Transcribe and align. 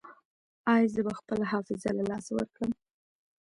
ایا 0.73 0.87
زه 0.93 1.01
به 1.05 1.13
خپله 1.19 1.43
حافظه 1.53 1.89
له 1.97 2.03
لاسه 2.09 2.31
ورکړم؟ 2.35 2.71